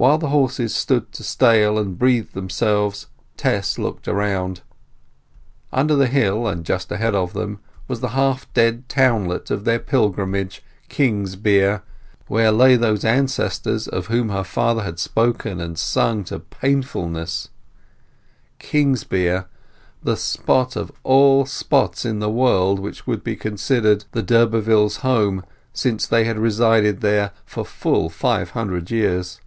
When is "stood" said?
0.72-1.10